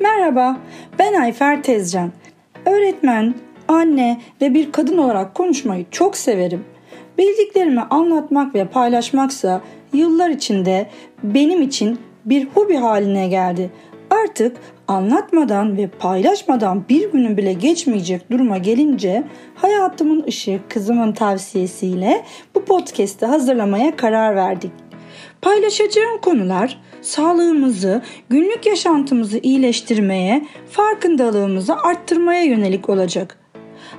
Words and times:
Merhaba, 0.00 0.56
ben 0.98 1.14
Ayfer 1.14 1.62
Tezcan. 1.62 2.12
Öğretmen, 2.66 3.34
anne 3.68 4.20
ve 4.40 4.54
bir 4.54 4.72
kadın 4.72 4.98
olarak 4.98 5.34
konuşmayı 5.34 5.86
çok 5.90 6.16
severim. 6.16 6.64
Bildiklerimi 7.18 7.80
anlatmak 7.80 8.54
ve 8.54 8.64
paylaşmaksa 8.64 9.60
yıllar 9.92 10.30
içinde 10.30 10.86
benim 11.22 11.62
için 11.62 11.98
bir 12.24 12.46
hobi 12.46 12.76
haline 12.76 13.28
geldi. 13.28 13.70
Artık 14.10 14.56
anlatmadan 14.88 15.76
ve 15.76 15.86
paylaşmadan 15.86 16.84
bir 16.88 17.12
günün 17.12 17.36
bile 17.36 17.52
geçmeyecek 17.52 18.30
duruma 18.30 18.58
gelince 18.58 19.24
hayatımın 19.54 20.24
ışığı 20.28 20.60
kızımın 20.68 21.12
tavsiyesiyle 21.12 22.24
bu 22.54 22.64
podcast'i 22.64 23.26
hazırlamaya 23.26 23.96
karar 23.96 24.36
verdik. 24.36 24.87
Paylaşacağım 25.42 26.20
konular 26.20 26.80
sağlığımızı, 27.00 28.02
günlük 28.28 28.66
yaşantımızı 28.66 29.38
iyileştirmeye, 29.38 30.46
farkındalığımızı 30.70 31.76
arttırmaya 31.76 32.42
yönelik 32.42 32.88
olacak. 32.88 33.38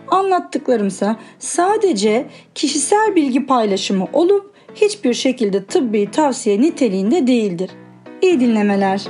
Anlattıklarımsa 0.07 1.19
sadece 1.39 2.27
kişisel 2.55 3.15
bilgi 3.15 3.45
paylaşımı 3.45 4.07
olup 4.13 4.53
hiçbir 4.75 5.13
şekilde 5.13 5.65
tıbbi 5.65 6.11
tavsiye 6.11 6.61
niteliğinde 6.61 7.27
değildir. 7.27 7.71
İyi 8.21 8.39
dinlemeler. 8.39 9.07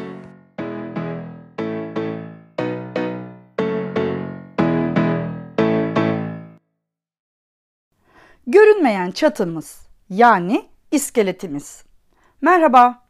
Görünmeyen 8.47 9.11
çatımız 9.11 9.87
yani 10.09 10.65
iskeletimiz. 10.91 11.88
Merhaba. 12.41 13.03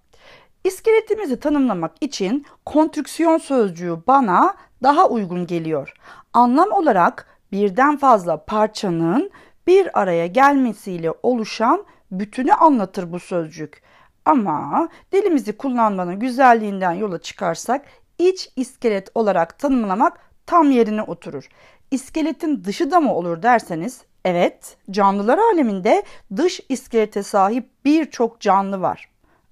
İskeletimizi 0.64 1.40
tanımlamak 1.40 1.92
için 2.02 2.46
kontrüksiyon 2.66 3.38
sözcüğü 3.38 3.98
bana 4.08 4.56
daha 4.84 5.10
uygun 5.10 5.48
geliyor. 5.48 5.94
Anlam 6.34 6.72
olarak 6.72 7.40
birden 7.52 7.98
fazla 7.98 8.46
parçanın 8.46 9.32
bir 9.68 10.00
araya 10.02 10.28
gelmesiyle 10.28 11.12
oluşan 11.24 11.86
bütünü 12.12 12.54
anlatır 12.54 13.12
bu 13.12 13.20
sözcük. 13.20 13.82
Ama 14.26 14.90
dilimizi 15.12 15.58
kullanmanın 15.58 16.20
güzelliğinden 16.20 16.94
yola 16.94 17.22
çıkarsak 17.22 17.86
iç 18.20 18.50
iskelet 18.56 19.10
olarak 19.16 19.60
tanımlamak 19.60 20.20
tam 20.46 20.72
yerine 20.72 21.02
oturur. 21.02 21.50
İskeletin 21.92 22.64
dışı 22.64 22.92
da 22.92 23.00
mı 23.00 23.16
olur 23.16 23.44
derseniz 23.44 24.02
evet 24.26 24.78
canlılar 24.92 25.38
aleminde 25.38 26.04
dış 26.36 26.62
iskelete 26.70 27.24
sahip 27.24 27.70
birçok 27.86 28.40
canlı 28.40 28.82
var. 28.82 29.09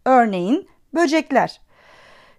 Örneğin 0.08 0.68
böcekler. 0.94 1.62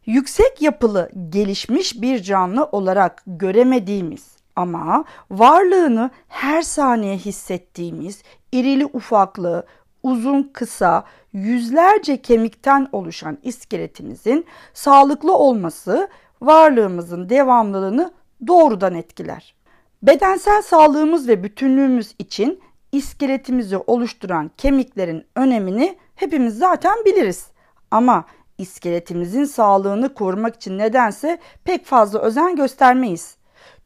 Yüksek 0.07 0.63
yapılı 0.63 1.11
gelişmiş 1.29 2.03
bir 2.03 2.23
canlı 2.23 2.65
olarak 2.65 3.23
göremediğimiz 3.27 4.37
ama 4.57 5.05
varlığını 5.31 6.11
her 6.29 6.63
saniye 6.63 7.17
hissettiğimiz 7.17 8.23
irili 8.53 8.87
ufaklı, 8.87 9.67
uzun 10.03 10.51
kısa, 10.53 11.05
yüzlerce 11.33 12.23
kemikten 12.23 12.89
oluşan 12.93 13.39
iskeletimizin 13.43 14.47
sağlıklı 14.75 15.37
olması 15.37 16.09
varlığımızın 16.43 17.29
devamlılığını 17.29 18.13
doğrudan 18.47 18.95
etkiler. 18.95 19.55
Bedensel 20.03 20.63
sağlığımız 20.63 21.29
ve 21.29 21.45
bütünlüğümüz 21.45 22.15
için 22.19 22.61
iskeletimizi 22.93 23.77
oluşturan 23.77 24.51
kemiklerin 24.57 25.25
önemini 25.37 25.99
hepimiz 26.15 26.59
zaten 26.59 27.05
biliriz. 27.05 27.58
Ama 27.91 28.25
iskeletimizin 28.59 29.45
sağlığını 29.45 30.15
korumak 30.15 30.57
için 30.57 30.79
nedense 30.79 31.39
pek 31.65 31.87
fazla 31.87 32.19
özen 32.19 32.57
göstermeyiz. 32.57 33.37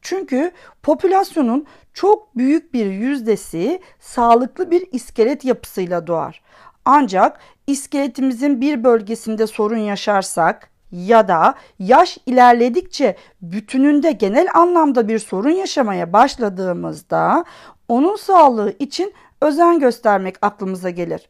Çünkü 0.01 0.51
popülasyonun 0.83 1.65
çok 1.93 2.37
büyük 2.37 2.73
bir 2.73 2.85
yüzdesi 2.85 3.81
sağlıklı 3.99 4.71
bir 4.71 4.87
iskelet 4.91 5.45
yapısıyla 5.45 6.07
doğar. 6.07 6.41
Ancak 6.85 7.39
iskeletimizin 7.67 8.61
bir 8.61 8.83
bölgesinde 8.83 9.47
sorun 9.47 9.77
yaşarsak 9.77 10.69
ya 10.91 11.27
da 11.27 11.55
yaş 11.79 12.17
ilerledikçe 12.25 13.17
bütününde 13.41 14.11
genel 14.11 14.47
anlamda 14.53 15.07
bir 15.07 15.19
sorun 15.19 15.49
yaşamaya 15.49 16.13
başladığımızda 16.13 17.45
onun 17.87 18.15
sağlığı 18.15 18.75
için 18.79 19.13
özen 19.41 19.79
göstermek 19.79 20.35
aklımıza 20.41 20.89
gelir. 20.89 21.29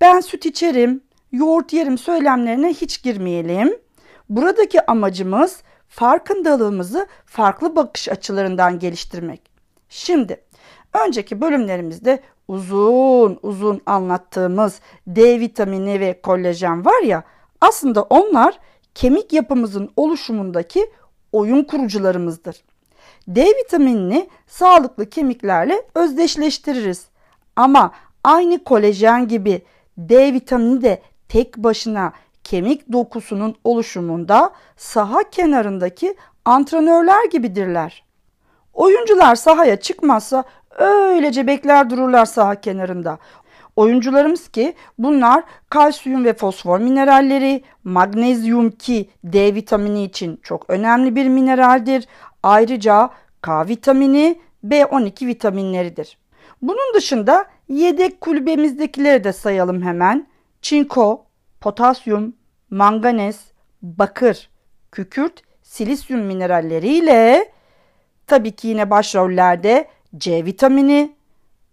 Ben 0.00 0.20
süt 0.20 0.46
içerim, 0.46 1.00
yoğurt 1.32 1.72
yerim 1.72 1.98
söylemlerine 1.98 2.68
hiç 2.68 3.02
girmeyelim. 3.02 3.76
Buradaki 4.28 4.86
amacımız 4.86 5.62
farkındalığımızı 5.88 7.06
farklı 7.26 7.76
bakış 7.76 8.08
açılarından 8.08 8.78
geliştirmek. 8.78 9.50
Şimdi 9.88 10.44
önceki 11.06 11.40
bölümlerimizde 11.40 12.22
uzun 12.48 13.38
uzun 13.42 13.80
anlattığımız 13.86 14.80
D 15.06 15.40
vitamini 15.40 16.00
ve 16.00 16.20
kolajen 16.22 16.84
var 16.84 17.02
ya 17.02 17.22
aslında 17.60 18.02
onlar 18.02 18.58
kemik 18.94 19.32
yapımızın 19.32 19.90
oluşumundaki 19.96 20.90
oyun 21.32 21.64
kurucularımızdır. 21.64 22.64
D 23.28 23.46
vitaminini 23.46 24.28
sağlıklı 24.46 25.10
kemiklerle 25.10 25.82
özdeşleştiririz. 25.94 27.06
Ama 27.56 27.92
aynı 28.24 28.64
kolajen 28.64 29.28
gibi 29.28 29.62
D 29.98 30.32
vitamini 30.32 30.82
de 30.82 31.02
tek 31.28 31.56
başına 31.56 32.12
kemik 32.44 32.92
dokusunun 32.92 33.54
oluşumunda 33.64 34.50
saha 34.76 35.30
kenarındaki 35.30 36.16
antrenörler 36.44 37.24
gibidirler. 37.24 38.04
Oyuncular 38.74 39.34
sahaya 39.34 39.80
çıkmazsa 39.80 40.44
öylece 40.78 41.46
bekler 41.46 41.90
dururlar 41.90 42.26
saha 42.26 42.54
kenarında. 42.54 43.18
Oyuncularımız 43.76 44.48
ki 44.48 44.74
bunlar 44.98 45.44
kalsiyum 45.70 46.24
ve 46.24 46.32
fosfor 46.32 46.78
mineralleri, 46.78 47.62
magnezyum 47.84 48.70
ki 48.70 49.08
D 49.24 49.54
vitamini 49.54 50.04
için 50.04 50.40
çok 50.42 50.70
önemli 50.70 51.16
bir 51.16 51.28
mineraldir. 51.28 52.08
Ayrıca 52.42 53.10
K 53.42 53.68
vitamini, 53.68 54.40
B12 54.64 55.26
vitaminleridir. 55.26 56.18
Bunun 56.62 56.94
dışında 56.94 57.44
yedek 57.68 58.20
kulübemizdekileri 58.20 59.24
de 59.24 59.32
sayalım 59.32 59.82
hemen. 59.82 60.26
Çinko, 60.62 61.26
potasyum, 61.60 62.36
manganez, 62.70 63.52
bakır, 63.82 64.50
kükürt, 64.92 65.42
silisyum 65.62 66.20
mineralleriyle 66.20 67.52
tabii 68.26 68.52
ki 68.52 68.68
yine 68.68 68.90
başrollerde 68.90 69.88
C 70.16 70.44
vitamini, 70.44 71.16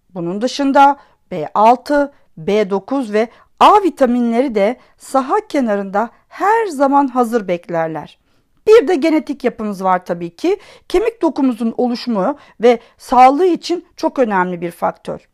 bunun 0.09 0.41
dışında 0.41 0.97
B6, 1.31 2.11
B9 2.39 3.13
ve 3.13 3.27
A 3.59 3.83
vitaminleri 3.83 4.55
de 4.55 4.77
saha 4.97 5.47
kenarında 5.49 6.09
her 6.27 6.67
zaman 6.67 7.07
hazır 7.07 7.47
beklerler. 7.47 8.19
Bir 8.67 8.87
de 8.87 8.95
genetik 8.95 9.43
yapımız 9.43 9.83
var 9.83 10.05
tabii 10.05 10.35
ki. 10.35 10.59
Kemik 10.89 11.21
dokumuzun 11.21 11.73
oluşumu 11.77 12.37
ve 12.61 12.79
sağlığı 12.97 13.45
için 13.45 13.85
çok 13.95 14.19
önemli 14.19 14.61
bir 14.61 14.71
faktör. 14.71 15.29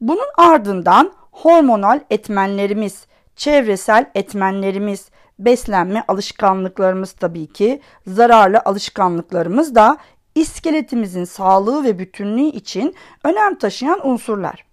Bunun 0.00 0.28
ardından 0.36 1.12
hormonal 1.32 2.00
etmenlerimiz, 2.10 3.06
çevresel 3.36 4.10
etmenlerimiz, 4.14 5.10
beslenme 5.38 6.04
alışkanlıklarımız 6.08 7.12
tabii 7.12 7.46
ki, 7.46 7.80
zararlı 8.06 8.62
alışkanlıklarımız 8.64 9.74
da 9.74 9.96
iskeletimizin 10.34 11.24
sağlığı 11.24 11.84
ve 11.84 11.98
bütünlüğü 11.98 12.46
için 12.46 12.94
önem 13.24 13.58
taşıyan 13.58 14.08
unsurlar. 14.08 14.64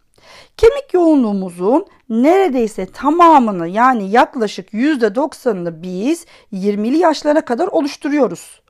Kemik 0.57 0.93
yoğunluğumuzun 0.93 1.85
neredeyse 2.09 2.85
tamamını 2.85 3.67
yani 3.67 4.11
yaklaşık 4.11 4.73
%90'ını 4.73 5.81
biz 5.81 6.25
20'li 6.53 6.97
yaşlara 6.97 7.41
kadar 7.45 7.67
oluşturuyoruz. 7.67 8.61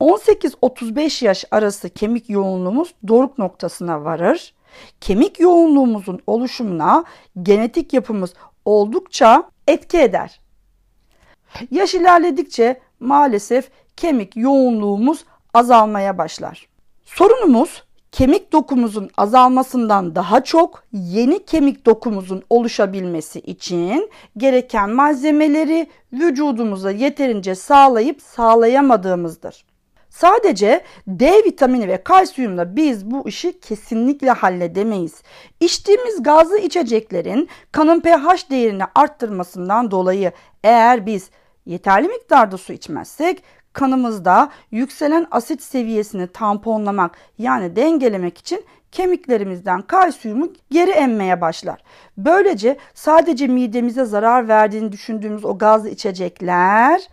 18-35 0.00 1.24
yaş 1.24 1.44
arası 1.50 1.90
kemik 1.90 2.30
yoğunluğumuz 2.30 2.94
doruk 3.08 3.38
noktasına 3.38 4.04
varır. 4.04 4.54
Kemik 5.00 5.40
yoğunluğumuzun 5.40 6.20
oluşumuna 6.26 7.04
genetik 7.42 7.92
yapımız 7.92 8.34
oldukça 8.64 9.50
etki 9.68 9.98
eder. 9.98 10.40
Yaş 11.70 11.94
ilerledikçe 11.94 12.80
maalesef 13.00 13.70
kemik 13.96 14.36
yoğunluğumuz 14.36 15.24
azalmaya 15.54 16.18
başlar. 16.18 16.68
Sorunumuz 17.04 17.84
kemik 18.12 18.52
dokumuzun 18.52 19.10
azalmasından 19.16 20.14
daha 20.14 20.44
çok 20.44 20.84
yeni 20.92 21.44
kemik 21.44 21.86
dokumuzun 21.86 22.42
oluşabilmesi 22.50 23.40
için 23.40 24.10
gereken 24.36 24.90
malzemeleri 24.90 25.90
vücudumuza 26.12 26.90
yeterince 26.90 27.54
sağlayıp 27.54 28.22
sağlayamadığımızdır. 28.22 29.64
Sadece 30.16 30.84
D 31.06 31.44
vitamini 31.44 31.88
ve 31.88 32.02
kalsiyumla 32.02 32.76
biz 32.76 33.10
bu 33.10 33.28
işi 33.28 33.60
kesinlikle 33.60 34.30
halledemeyiz. 34.30 35.22
İçtiğimiz 35.60 36.22
gazlı 36.22 36.58
içeceklerin 36.58 37.48
kanın 37.72 38.00
pH 38.00 38.50
değerini 38.50 38.82
arttırmasından 38.94 39.90
dolayı 39.90 40.32
eğer 40.64 41.06
biz 41.06 41.30
yeterli 41.66 42.08
miktarda 42.08 42.56
su 42.56 42.72
içmezsek 42.72 43.42
kanımızda 43.72 44.50
yükselen 44.70 45.26
asit 45.30 45.62
seviyesini 45.62 46.26
tamponlamak 46.26 47.16
yani 47.38 47.76
dengelemek 47.76 48.38
için 48.38 48.64
kemiklerimizden 48.92 49.82
kalsiyumu 49.82 50.52
geri 50.70 50.90
emmeye 50.90 51.40
başlar. 51.40 51.82
Böylece 52.16 52.76
sadece 52.94 53.46
midemize 53.46 54.04
zarar 54.04 54.48
verdiğini 54.48 54.92
düşündüğümüz 54.92 55.44
o 55.44 55.58
gazlı 55.58 55.88
içecekler 55.88 57.08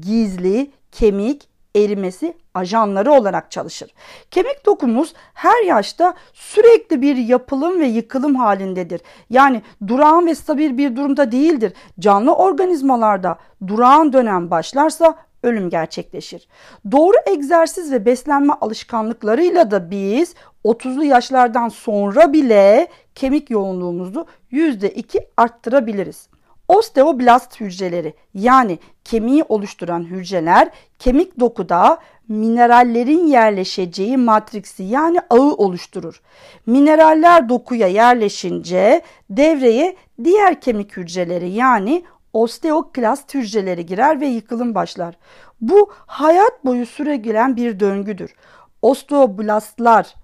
gizli 0.00 0.70
kemik 0.92 1.55
erimesi 1.76 2.34
ajanları 2.54 3.12
olarak 3.12 3.50
çalışır. 3.50 3.94
Kemik 4.30 4.66
dokumuz 4.66 5.14
her 5.34 5.64
yaşta 5.64 6.14
sürekli 6.32 7.02
bir 7.02 7.16
yapılım 7.16 7.80
ve 7.80 7.86
yıkılım 7.86 8.34
halindedir. 8.34 9.00
Yani 9.30 9.62
durağan 9.86 10.26
ve 10.26 10.34
stabil 10.34 10.78
bir 10.78 10.96
durumda 10.96 11.32
değildir. 11.32 11.72
Canlı 12.00 12.34
organizmalarda 12.34 13.38
durağan 13.66 14.12
dönem 14.12 14.50
başlarsa 14.50 15.14
ölüm 15.42 15.70
gerçekleşir. 15.70 16.48
Doğru 16.92 17.16
egzersiz 17.26 17.92
ve 17.92 18.06
beslenme 18.06 18.52
alışkanlıklarıyla 18.60 19.70
da 19.70 19.90
biz 19.90 20.34
30'lu 20.64 21.04
yaşlardan 21.04 21.68
sonra 21.68 22.32
bile 22.32 22.88
kemik 23.14 23.50
yoğunluğumuzu 23.50 24.26
%2 24.52 25.26
arttırabiliriz. 25.36 26.28
Osteoblast 26.68 27.60
hücreleri 27.60 28.14
yani 28.34 28.78
kemiği 29.04 29.44
oluşturan 29.48 30.04
hücreler 30.04 30.70
kemik 30.98 31.40
dokuda 31.40 31.98
minerallerin 32.28 33.26
yerleşeceği 33.26 34.16
matriksi 34.16 34.82
yani 34.82 35.20
ağı 35.30 35.54
oluşturur. 35.54 36.22
Mineraller 36.66 37.48
dokuya 37.48 37.88
yerleşince 37.88 39.02
devreye 39.30 39.96
diğer 40.24 40.60
kemik 40.60 40.96
hücreleri 40.96 41.50
yani 41.50 42.04
osteoklast 42.32 43.34
hücreleri 43.34 43.86
girer 43.86 44.20
ve 44.20 44.26
yıkılım 44.26 44.74
başlar. 44.74 45.14
Bu 45.60 45.92
hayat 46.06 46.64
boyu 46.64 46.86
süregelen 46.86 47.56
bir 47.56 47.80
döngüdür. 47.80 48.34
Osteoblastlar 48.82 50.14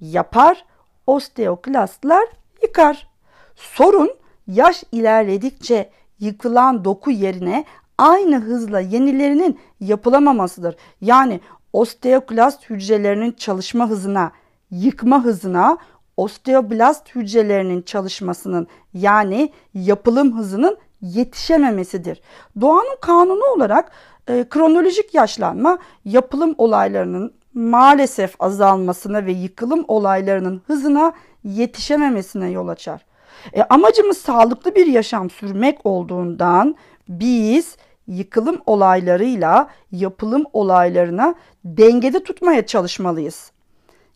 yapar, 0.00 0.64
osteoklastlar 1.06 2.24
yıkar. 2.62 3.08
Sorun 3.56 4.21
yaş 4.46 4.84
ilerledikçe 4.92 5.90
yıkılan 6.20 6.84
doku 6.84 7.10
yerine 7.10 7.64
aynı 7.98 8.40
hızla 8.40 8.80
yenilerinin 8.80 9.58
yapılamamasıdır. 9.80 10.76
Yani 11.00 11.40
osteoklast 11.72 12.70
hücrelerinin 12.70 13.32
çalışma 13.32 13.88
hızına, 13.90 14.32
yıkma 14.70 15.24
hızına 15.24 15.78
osteoblast 16.16 17.14
hücrelerinin 17.14 17.82
çalışmasının 17.82 18.66
yani 18.94 19.52
yapılım 19.74 20.38
hızının 20.38 20.78
yetişememesidir. 21.02 22.20
Doğanın 22.60 22.96
kanunu 23.00 23.44
olarak 23.44 23.92
e, 24.28 24.48
kronolojik 24.50 25.14
yaşlanma 25.14 25.78
yapılım 26.04 26.54
olaylarının 26.58 27.34
maalesef 27.54 28.34
azalmasına 28.38 29.26
ve 29.26 29.32
yıkılım 29.32 29.84
olaylarının 29.88 30.62
hızına 30.66 31.12
yetişememesine 31.44 32.50
yol 32.50 32.68
açar. 32.68 33.04
E, 33.52 33.62
amacımız 33.62 34.18
sağlıklı 34.18 34.74
bir 34.74 34.86
yaşam 34.86 35.30
sürmek 35.30 35.86
olduğundan 35.86 36.76
biz 37.08 37.76
yıkılım 38.06 38.60
olaylarıyla 38.66 39.68
yapılım 39.92 40.44
olaylarına 40.52 41.34
dengede 41.64 42.24
tutmaya 42.24 42.66
çalışmalıyız. 42.66 43.52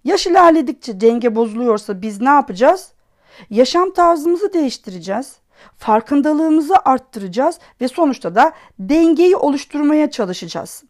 Yaş 0.04 0.26
ilerledikçe 0.26 1.00
denge 1.00 1.34
bozuluyorsa 1.34 2.02
biz 2.02 2.20
ne 2.20 2.28
yapacağız? 2.28 2.92
Yaşam 3.50 3.92
tarzımızı 3.92 4.52
değiştireceğiz. 4.52 5.36
Farkındalığımızı 5.78 6.74
arttıracağız 6.84 7.58
ve 7.80 7.88
sonuçta 7.88 8.34
da 8.34 8.52
dengeyi 8.78 9.36
oluşturmaya 9.36 10.10
çalışacağız. 10.10 10.84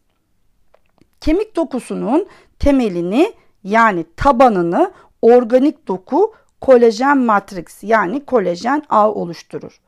Kemik 1.21 1.55
dokusunun 1.55 2.27
temelini 2.59 3.33
yani 3.63 4.05
tabanını 4.17 4.91
organik 5.21 5.87
doku 5.87 6.33
kolajen 6.61 7.17
matrix 7.17 7.83
yani 7.83 8.25
kolajen 8.25 8.83
ağ 8.89 9.11
oluşturur. 9.11 9.79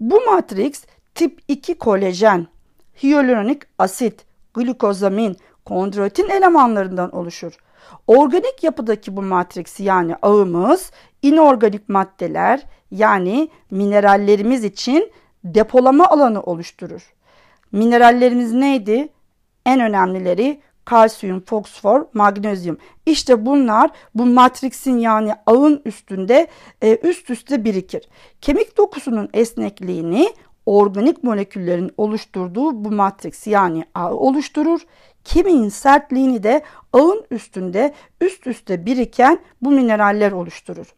Bu 0.00 0.20
matrix 0.20 0.84
tip 1.14 1.40
2 1.48 1.74
kolajen, 1.78 2.46
hyaluronik 3.02 3.62
asit, 3.78 4.24
glukozamin, 4.54 5.36
kondroitin 5.64 6.28
elemanlarından 6.28 7.10
oluşur. 7.16 7.52
Organik 8.06 8.64
yapıdaki 8.64 9.16
bu 9.16 9.22
matrix 9.22 9.80
yani 9.80 10.16
ağımız 10.22 10.90
inorganik 11.22 11.88
maddeler 11.88 12.62
yani 12.90 13.48
minerallerimiz 13.70 14.64
için 14.64 15.12
depolama 15.44 16.08
alanı 16.08 16.42
oluşturur. 16.42 17.12
Minerallerimiz 17.72 18.52
neydi? 18.52 19.08
En 19.66 19.80
önemlileri 19.80 20.60
kalsiyum, 20.84 21.40
fosfor, 21.40 22.06
magnezyum. 22.14 22.78
İşte 23.06 23.46
bunlar 23.46 23.90
bu 24.14 24.26
matriksin 24.26 24.98
yani 24.98 25.32
ağın 25.46 25.82
üstünde 25.84 26.46
e, 26.82 26.98
üst 27.02 27.30
üste 27.30 27.64
birikir. 27.64 28.08
Kemik 28.40 28.76
dokusunun 28.76 29.28
esnekliğini 29.34 30.28
organik 30.66 31.24
moleküllerin 31.24 31.90
oluşturduğu 31.96 32.84
bu 32.84 32.90
matriks 32.90 33.46
yani 33.46 33.84
ağ 33.94 34.12
oluşturur. 34.14 34.80
Kemiğin 35.24 35.68
sertliğini 35.68 36.42
de 36.42 36.62
ağın 36.92 37.24
üstünde 37.30 37.94
üst 38.20 38.46
üste 38.46 38.86
biriken 38.86 39.38
bu 39.62 39.70
mineraller 39.70 40.32
oluşturur. 40.32 40.94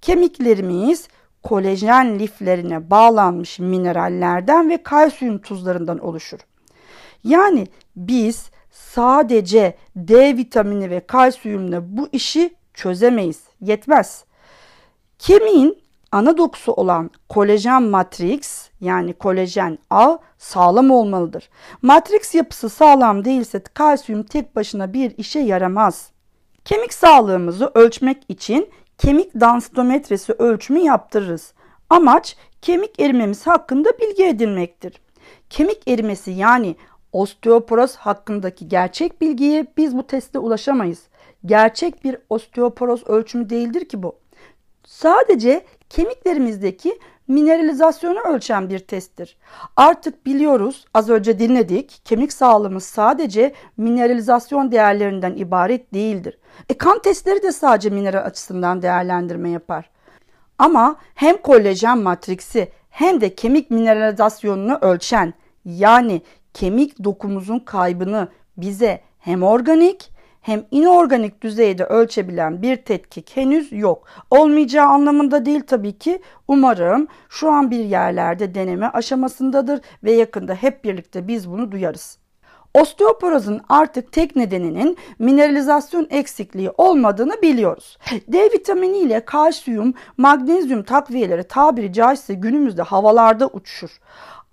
Kemiklerimiz 0.00 1.08
kolajen 1.42 2.18
liflerine 2.18 2.90
bağlanmış 2.90 3.58
minerallerden 3.58 4.70
ve 4.70 4.82
kalsiyum 4.82 5.38
tuzlarından 5.38 5.98
oluşur. 5.98 6.38
Yani 7.24 7.66
biz 7.96 8.50
sadece 8.80 9.76
D 9.96 10.36
vitamini 10.36 10.90
ve 10.90 11.00
kalsiyumla 11.00 11.96
bu 11.96 12.08
işi 12.12 12.54
çözemeyiz. 12.74 13.42
Yetmez. 13.60 14.24
Kemiğin 15.18 15.78
ana 16.12 16.38
dokusu 16.38 16.72
olan 16.72 17.10
kolajen 17.28 17.82
matrix 17.82 18.70
yani 18.80 19.12
kolajen 19.12 19.78
ağ 19.90 20.18
sağlam 20.38 20.90
olmalıdır. 20.90 21.50
Matrix 21.82 22.34
yapısı 22.34 22.68
sağlam 22.68 23.24
değilse 23.24 23.60
kalsiyum 23.74 24.22
tek 24.22 24.56
başına 24.56 24.92
bir 24.92 25.18
işe 25.18 25.40
yaramaz. 25.40 26.10
Kemik 26.64 26.94
sağlığımızı 26.94 27.70
ölçmek 27.74 28.22
için 28.28 28.70
kemik 28.98 29.34
dansitometresi 29.34 30.32
ölçümü 30.32 30.80
yaptırırız. 30.80 31.52
Amaç 31.90 32.36
kemik 32.62 33.00
erimemiz 33.00 33.46
hakkında 33.46 33.90
bilgi 33.98 34.24
edinmektir. 34.24 35.00
Kemik 35.50 35.88
erimesi 35.88 36.30
yani 36.30 36.76
osteoporoz 37.12 37.96
hakkındaki 37.96 38.68
gerçek 38.68 39.20
bilgiye 39.20 39.66
biz 39.76 39.96
bu 39.96 40.06
testte 40.06 40.38
ulaşamayız. 40.38 41.02
Gerçek 41.46 42.04
bir 42.04 42.16
osteoporoz 42.30 43.08
ölçümü 43.08 43.50
değildir 43.50 43.84
ki 43.84 44.02
bu. 44.02 44.18
Sadece 44.84 45.64
kemiklerimizdeki 45.88 46.98
mineralizasyonu 47.28 48.18
ölçen 48.20 48.70
bir 48.70 48.78
testtir. 48.78 49.36
Artık 49.76 50.26
biliyoruz, 50.26 50.84
az 50.94 51.08
önce 51.08 51.38
dinledik, 51.38 52.00
kemik 52.04 52.32
sağlığımız 52.32 52.84
sadece 52.84 53.52
mineralizasyon 53.76 54.72
değerlerinden 54.72 55.36
ibaret 55.36 55.94
değildir. 55.94 56.38
E, 56.68 56.74
kan 56.74 57.02
testleri 57.02 57.42
de 57.42 57.52
sadece 57.52 57.90
mineral 57.90 58.26
açısından 58.26 58.82
değerlendirme 58.82 59.50
yapar. 59.50 59.90
Ama 60.58 60.96
hem 61.14 61.36
kolajen 61.36 61.98
matriksi 61.98 62.72
hem 62.90 63.20
de 63.20 63.34
kemik 63.34 63.70
mineralizasyonunu 63.70 64.78
ölçen 64.80 65.34
yani 65.64 66.22
kemik 66.54 67.04
dokumuzun 67.04 67.58
kaybını 67.58 68.28
bize 68.56 69.00
hem 69.18 69.42
organik 69.42 70.10
hem 70.40 70.64
inorganik 70.70 71.42
düzeyde 71.42 71.84
ölçebilen 71.84 72.62
bir 72.62 72.76
tetkik 72.76 73.36
henüz 73.36 73.72
yok. 73.72 74.06
Olmayacağı 74.30 74.86
anlamında 74.86 75.46
değil 75.46 75.62
tabii 75.66 75.98
ki. 75.98 76.22
Umarım 76.48 77.08
şu 77.28 77.50
an 77.50 77.70
bir 77.70 77.84
yerlerde 77.84 78.54
deneme 78.54 78.86
aşamasındadır 78.88 79.80
ve 80.04 80.12
yakında 80.12 80.54
hep 80.54 80.84
birlikte 80.84 81.28
biz 81.28 81.50
bunu 81.50 81.72
duyarız. 81.72 82.18
Osteoporozun 82.74 83.60
artık 83.68 84.12
tek 84.12 84.36
nedeninin 84.36 84.96
mineralizasyon 85.18 86.06
eksikliği 86.10 86.70
olmadığını 86.78 87.42
biliyoruz. 87.42 87.98
D 88.28 88.44
vitamini 88.44 88.98
ile 88.98 89.24
kalsiyum, 89.24 89.94
magnezyum 90.16 90.82
takviyeleri 90.82 91.44
tabiri 91.44 91.92
caizse 91.92 92.34
günümüzde 92.34 92.82
havalarda 92.82 93.46
uçuşur. 93.46 94.00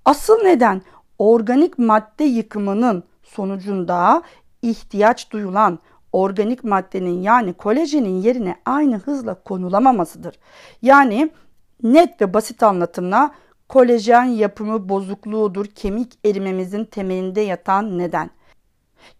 Asıl 0.06 0.44
neden 0.44 0.82
organik 1.20 1.78
madde 1.78 2.24
yıkımının 2.24 3.04
sonucunda 3.24 4.22
ihtiyaç 4.62 5.32
duyulan 5.32 5.80
organik 6.12 6.64
maddenin 6.64 7.22
yani 7.22 7.54
kolajenin 7.54 8.22
yerine 8.22 8.56
aynı 8.66 8.98
hızla 8.98 9.34
konulamamasıdır. 9.44 10.36
Yani 10.82 11.30
net 11.84 12.22
ve 12.22 12.34
basit 12.34 12.64
anlatımla 12.64 13.32
kolajen 13.70 14.24
yapımı 14.24 14.90
bozukluğudur 14.90 15.66
kemik 15.66 16.14
erimemizin 16.26 16.86
temelinde 16.86 17.42
yatan 17.42 17.98
neden. 17.98 18.30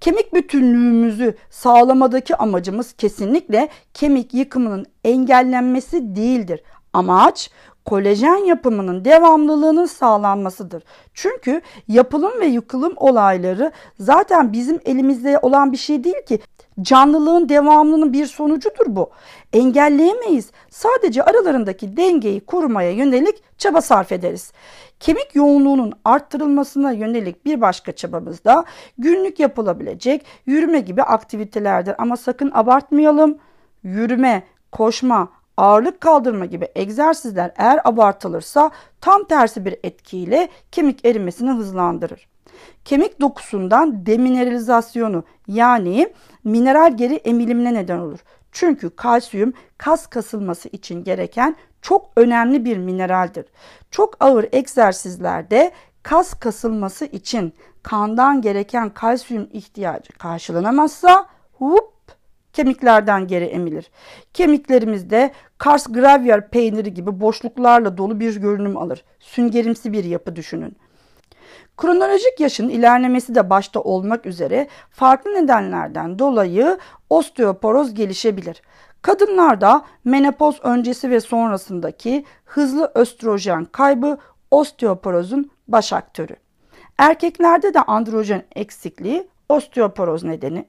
Kemik 0.02 0.34
bütünlüğümüzü 0.34 1.36
sağlamadaki 1.50 2.36
amacımız 2.36 2.94
kesinlikle 2.94 3.70
kemik 3.94 4.34
yıkımının 4.34 4.86
engellenmesi 5.04 6.16
değildir. 6.16 6.64
Amaç 6.98 7.50
kolajen 7.86 8.46
yapımının 8.46 9.06
devamlılığının 9.06 9.86
sağlanmasıdır. 9.86 10.84
Çünkü 11.14 11.62
yapılım 11.88 12.32
ve 12.40 12.46
yıkılım 12.46 12.94
olayları 12.96 13.72
zaten 14.00 14.54
bizim 14.54 14.80
elimizde 14.86 15.40
olan 15.40 15.72
bir 15.72 15.78
şey 15.78 16.04
değil 16.04 16.26
ki. 16.28 16.40
Canlılığın 16.82 17.50
devamlılığının 17.50 18.14
bir 18.14 18.26
sonucudur 18.26 18.86
bu. 18.88 19.10
Engelleyemeyiz. 19.54 20.52
Sadece 20.70 21.24
aralarındaki 21.24 21.98
dengeyi 21.98 22.40
korumaya 22.40 22.92
yönelik 22.92 23.44
çaba 23.58 23.82
sarf 23.82 24.12
ederiz. 24.12 24.52
Kemik 25.00 25.36
yoğunluğunun 25.36 25.94
arttırılmasına 26.06 26.92
yönelik 26.92 27.46
bir 27.46 27.62
başka 27.62 27.92
çabamız 27.92 28.44
da 28.46 28.66
günlük 28.98 29.40
yapılabilecek 29.40 30.26
yürüme 30.46 30.80
gibi 30.80 31.04
aktivitelerdir. 31.04 31.96
Ama 31.98 32.18
sakın 32.18 32.52
abartmayalım. 32.54 33.38
Yürüme, 33.84 34.44
koşma, 34.72 35.37
ağırlık 35.58 36.02
kaldırma 36.02 36.46
gibi 36.46 36.68
egzersizler 36.76 37.52
eğer 37.58 37.80
abartılırsa 37.84 38.72
tam 39.02 39.24
tersi 39.24 39.66
bir 39.66 39.76
etkiyle 39.84 40.50
kemik 40.72 41.06
erimesini 41.06 41.52
hızlandırır. 41.52 42.28
Kemik 42.86 43.22
dokusundan 43.22 44.06
demineralizasyonu 44.06 45.24
yani 45.48 46.14
mineral 46.44 46.98
geri 46.98 47.16
emilimine 47.16 47.74
neden 47.74 48.00
olur. 48.00 48.20
Çünkü 48.52 48.90
kalsiyum 48.90 49.54
kas 49.78 50.08
kasılması 50.08 50.70
için 50.70 51.04
gereken 51.04 51.56
çok 51.82 52.10
önemli 52.16 52.66
bir 52.66 52.78
mineraldir. 52.78 53.46
Çok 53.92 54.16
ağır 54.20 54.46
egzersizlerde 54.52 55.72
kas 56.04 56.34
kasılması 56.34 57.06
için 57.06 57.54
kandan 57.84 58.42
gereken 58.42 58.90
kalsiyum 58.90 59.50
ihtiyacı 59.52 60.14
karşılanamazsa 60.14 61.26
hop 61.54 61.97
kemiklerden 62.58 63.28
geri 63.28 63.46
emilir. 63.46 63.92
Kemiklerimizde 64.34 65.32
Kars 65.58 65.88
gravyer 65.88 66.50
peyniri 66.50 66.94
gibi 66.94 67.22
boşluklarla 67.22 67.98
dolu 67.98 68.20
bir 68.20 68.36
görünüm 68.36 68.78
alır. 68.78 69.04
Süngerimsi 69.20 69.94
bir 69.94 70.04
yapı 70.04 70.36
düşünün. 70.36 70.78
Kronolojik 71.78 72.40
yaşın 72.40 72.70
ilerlemesi 72.70 73.36
de 73.36 73.50
başta 73.50 73.80
olmak 73.82 74.26
üzere 74.26 74.68
farklı 74.90 75.34
nedenlerden 75.34 76.20
dolayı 76.20 76.78
osteoporoz 77.10 77.94
gelişebilir. 77.94 78.62
Kadınlarda 79.02 79.86
menopoz 80.06 80.60
öncesi 80.64 81.10
ve 81.10 81.20
sonrasındaki 81.20 82.26
hızlı 82.46 82.92
östrojen 82.96 83.66
kaybı 83.66 84.18
osteoporozun 84.52 85.52
baş 85.68 85.94
aktörü. 85.94 86.36
Erkeklerde 86.98 87.74
de 87.74 87.82
androjen 87.82 88.44
eksikliği 88.56 89.28
osteoporoz 89.50 90.24
nedeni. 90.24 90.66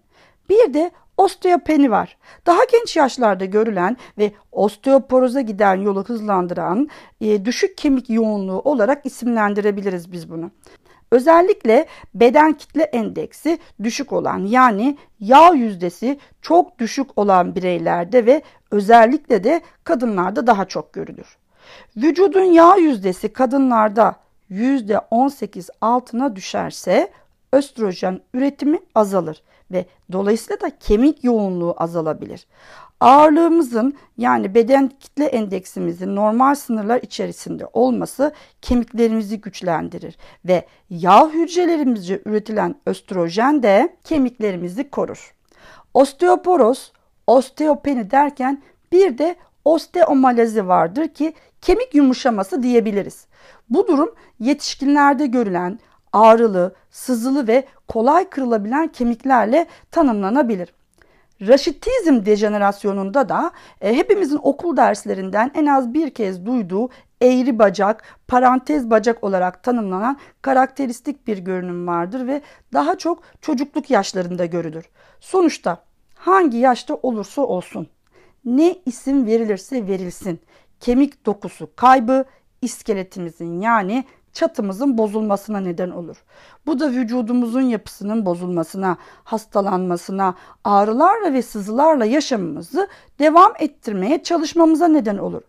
Bir 0.49 0.75
de 0.75 0.90
osteopeni 1.19 1.91
var. 1.91 2.17
Daha 2.47 2.65
genç 2.73 2.97
yaşlarda 2.97 3.45
görülen 3.45 3.97
ve 4.19 4.33
osteoporoza 4.53 5.41
giden 5.41 5.75
yolu 5.75 6.05
hızlandıran 6.05 6.89
e, 7.21 7.45
düşük 7.45 7.79
kemik 7.79 8.11
yoğunluğu 8.11 8.61
olarak 8.61 9.07
isimlendirebiliriz 9.07 10.13
biz 10.13 10.31
bunu. 10.31 10.51
Özellikle 11.11 11.87
beden 12.15 12.53
kitle 12.53 12.83
endeksi 12.83 13.59
düşük 13.83 14.13
olan 14.13 14.39
yani 14.39 14.99
yağ 15.21 15.53
yüzdesi 15.55 16.19
çok 16.43 16.79
düşük 16.79 17.19
olan 17.19 17.55
bireylerde 17.55 18.27
ve 18.27 18.43
özellikle 18.71 19.45
de 19.45 19.61
kadınlarda 19.85 20.47
daha 20.47 20.65
çok 20.65 20.93
görülür. 20.93 21.37
Vücudun 21.97 22.45
yağ 22.45 22.77
yüzdesi 22.77 23.33
kadınlarda 23.33 24.17
%18 24.51 25.69
altına 25.81 26.37
düşerse 26.37 27.11
östrojen 27.53 28.21
üretimi 28.35 28.79
azalır 28.95 29.43
ve 29.71 29.87
dolayısıyla 30.13 30.61
da 30.61 30.79
kemik 30.79 31.25
yoğunluğu 31.25 31.75
azalabilir. 31.77 32.47
Ağırlığımızın 33.01 33.95
yani 34.17 34.55
beden 34.55 34.89
kitle 34.89 35.25
endeksimizin 35.25 36.17
normal 36.17 36.55
sınırlar 36.55 37.03
içerisinde 37.03 37.67
olması 37.73 38.33
kemiklerimizi 38.63 39.41
güçlendirir 39.41 40.17
ve 40.45 40.67
yağ 40.91 41.29
hücrelerimizce 41.29 42.23
üretilen 42.25 42.75
östrojen 42.87 43.63
de 43.63 43.97
kemiklerimizi 44.05 44.91
korur. 44.91 45.35
Osteoporoz, 45.95 46.93
osteopeni 47.27 48.11
derken 48.11 48.63
bir 48.93 49.19
de 49.19 49.37
osteomalazi 49.65 50.69
vardır 50.69 51.09
ki 51.09 51.35
kemik 51.63 51.95
yumuşaması 51.95 52.63
diyebiliriz. 52.63 53.27
Bu 53.71 53.87
durum 53.87 54.15
yetişkinlerde 54.41 55.27
görülen 55.27 55.79
ağrılı, 56.12 56.75
sızılı 56.91 57.49
ve 57.49 57.65
kolay 57.88 58.29
kırılabilen 58.29 58.88
kemiklerle 58.88 59.67
tanımlanabilir. 59.91 60.73
Raşitizm 61.47 62.25
dejenerasyonunda 62.27 63.29
da 63.29 63.50
e, 63.81 63.97
hepimizin 63.97 64.41
okul 64.43 64.77
derslerinden 64.77 65.50
en 65.55 65.67
az 65.67 65.95
bir 65.95 66.11
kez 66.11 66.47
duyduğu 66.47 66.88
eğri 67.21 67.59
bacak, 67.59 68.03
parantez 68.29 68.91
bacak 68.91 69.25
olarak 69.25 69.62
tanımlanan 69.62 70.19
karakteristik 70.43 71.27
bir 71.27 71.38
görünüm 71.38 71.87
vardır 71.87 72.27
ve 72.27 72.43
daha 72.73 72.99
çok 72.99 73.23
çocukluk 73.41 73.91
yaşlarında 73.91 74.47
görülür. 74.47 74.85
Sonuçta 75.21 75.83
hangi 76.15 76.57
yaşta 76.59 76.95
olursa 76.95 77.43
olsun, 77.43 77.88
ne 78.45 78.77
isim 78.87 79.27
verilirse 79.27 79.87
verilsin, 79.87 80.41
kemik 80.81 81.27
dokusu 81.27 81.71
kaybı 81.77 82.25
iskeletimizin 82.62 83.61
yani 83.61 84.05
çatımızın 84.38 84.99
bozulmasına 84.99 85.61
neden 85.61 85.90
olur. 85.90 86.16
Bu 86.66 86.80
da 86.80 86.90
vücudumuzun 86.90 87.61
yapısının 87.61 88.26
bozulmasına, 88.26 88.97
hastalanmasına, 89.25 90.35
ağrılarla 90.64 91.33
ve 91.33 91.42
sızılarla 91.42 92.04
yaşamımızı 92.04 92.88
devam 93.18 93.52
ettirmeye 93.59 94.23
çalışmamıza 94.23 94.88
neden 94.88 95.18
olur. 95.18 95.42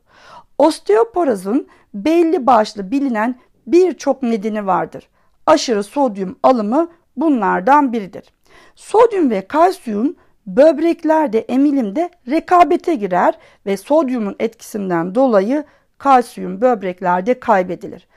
Osteoporozun 0.57 1.67
belli 1.93 2.47
başlı 2.47 2.91
bilinen 2.91 3.39
birçok 3.67 4.23
nedeni 4.23 4.67
vardır. 4.67 5.09
Aşırı 5.45 5.83
sodyum 5.83 6.39
alımı 6.43 6.89
bunlardan 7.17 7.93
biridir. 7.93 8.33
Sodyum 8.75 9.29
ve 9.29 9.47
kalsiyum 9.47 10.15
böbreklerde 10.47 11.39
emilimde 11.39 12.09
rekabete 12.29 12.95
girer 12.95 13.37
ve 13.65 13.77
sodyumun 13.77 14.35
etkisinden 14.39 15.15
dolayı 15.15 15.63
kalsiyum 15.97 16.61
böbreklerde 16.61 17.39
kaybedilir 17.39 18.07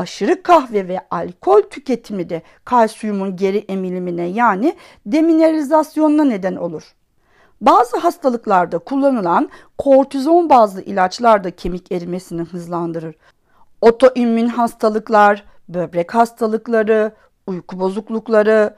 aşırı 0.00 0.42
kahve 0.42 0.88
ve 0.88 1.00
alkol 1.10 1.62
tüketimi 1.62 2.28
de 2.28 2.42
kalsiyumun 2.64 3.36
geri 3.36 3.58
emilimine 3.58 4.26
yani 4.26 4.76
demineralizasyonuna 5.06 6.24
neden 6.24 6.56
olur. 6.56 6.94
Bazı 7.60 7.98
hastalıklarda 7.98 8.78
kullanılan 8.78 9.48
kortizon 9.78 10.50
bazlı 10.50 10.82
ilaçlar 10.82 11.44
da 11.44 11.50
kemik 11.50 11.92
erimesini 11.92 12.42
hızlandırır. 12.42 13.14
Otoimmün 13.80 14.48
hastalıklar, 14.48 15.44
böbrek 15.68 16.14
hastalıkları, 16.14 17.12
uyku 17.46 17.80
bozuklukları, 17.80 18.76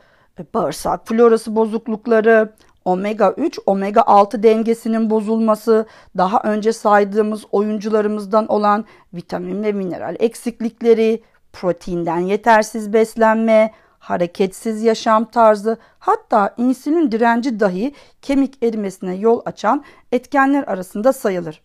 bağırsak 0.55 1.09
florası 1.09 1.57
bozuklukları, 1.57 2.53
omega 2.85 3.35
3, 3.37 3.59
omega 3.67 4.03
6 4.03 4.43
dengesinin 4.43 5.11
bozulması, 5.11 5.87
daha 6.17 6.41
önce 6.45 6.73
saydığımız 6.73 7.45
oyuncularımızdan 7.53 8.47
olan 8.47 8.85
vitamin 9.15 9.63
ve 9.63 9.73
mineral 9.73 10.17
eksiklikleri, 10.19 11.23
proteinden 11.53 12.19
yetersiz 12.19 12.93
beslenme, 12.93 13.73
hareketsiz 13.99 14.83
yaşam 14.83 15.25
tarzı, 15.25 15.77
hatta 15.99 16.55
insülin 16.57 17.13
direnci 17.13 17.61
dahi 17.61 17.95
kemik 18.23 18.65
erimesine 18.65 19.15
yol 19.15 19.41
açan 19.45 19.85
etkenler 20.13 20.63
arasında 20.63 21.13
sayılır. 21.13 21.63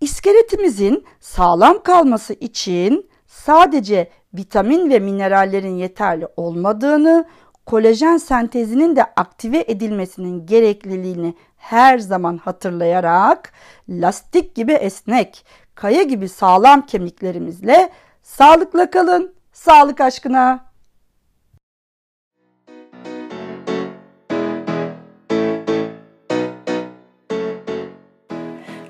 İskeletimizin 0.00 1.04
sağlam 1.20 1.82
kalması 1.82 2.32
için 2.32 3.10
sadece 3.26 4.10
vitamin 4.34 4.90
ve 4.90 4.98
minerallerin 4.98 5.76
yeterli 5.76 6.28
olmadığını, 6.36 7.26
kolajen 7.66 8.16
sentezinin 8.16 8.96
de 8.96 9.04
aktive 9.04 9.64
edilmesinin 9.68 10.46
gerekliliğini 10.46 11.34
her 11.56 11.98
zaman 11.98 12.36
hatırlayarak 12.36 13.52
lastik 13.88 14.54
gibi 14.54 14.72
esnek, 14.72 15.46
kaya 15.74 16.02
gibi 16.02 16.28
sağlam 16.28 16.86
kemiklerimizle 16.86 17.90
sağlıkla 18.22 18.90
kalın, 18.90 19.34
sağlık 19.52 20.00
aşkına. 20.00 20.66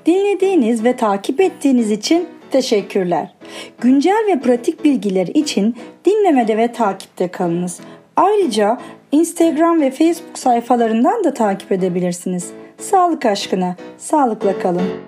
Dinlediğiniz 0.05 0.83
ve 0.83 0.95
takip 0.95 1.41
ettiğiniz 1.41 1.91
için 1.91 2.29
teşekkürler. 2.51 3.35
Güncel 3.81 4.25
ve 4.27 4.39
pratik 4.39 4.83
bilgiler 4.83 5.27
için 5.27 5.77
dinlemede 6.05 6.57
ve 6.57 6.71
takipte 6.71 7.27
kalınız. 7.27 7.79
Ayrıca 8.17 8.77
Instagram 9.11 9.81
ve 9.81 9.91
Facebook 9.91 10.37
sayfalarından 10.37 11.23
da 11.23 11.33
takip 11.33 11.71
edebilirsiniz. 11.71 12.51
Sağlık 12.77 13.25
aşkına, 13.25 13.75
sağlıkla 13.97 14.59
kalın. 14.59 15.06